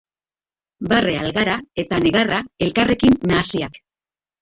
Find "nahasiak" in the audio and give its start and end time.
3.33-3.83